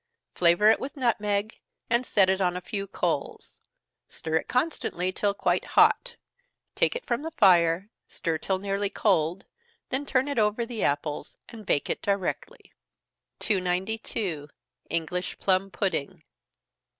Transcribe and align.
Flavor 0.33 0.71
it 0.71 0.79
with 0.79 0.97
nutmeg, 0.97 1.59
and 1.87 2.07
set 2.07 2.27
it 2.27 2.41
on 2.41 2.57
a 2.57 2.59
few 2.59 2.87
coals 2.87 3.61
stir 4.09 4.37
it 4.37 4.47
constantly 4.47 5.11
till 5.11 5.35
quite 5.35 5.63
hot 5.77 6.15
take 6.73 6.95
it 6.95 7.05
from 7.05 7.21
the 7.21 7.29
fire, 7.29 7.91
stir 8.07 8.33
it 8.33 8.41
till 8.41 8.57
nearly 8.57 8.89
cold, 8.89 9.45
then 9.89 10.03
turn 10.07 10.27
it 10.27 10.39
over 10.39 10.65
the 10.65 10.83
apples, 10.83 11.37
and 11.49 11.67
bake 11.67 11.87
it 11.87 12.01
directly. 12.01 12.73
292. 13.37 14.49
_English 14.89 15.37
Plum 15.37 15.69
Pudding. 15.69 16.23